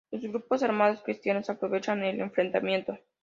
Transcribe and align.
Los 0.09 0.23
grupos 0.23 0.63
armados 0.63 1.03
cristianos 1.03 1.51
aprovechan 1.51 2.03
el 2.03 2.21
enfrentamiento. 2.21 2.97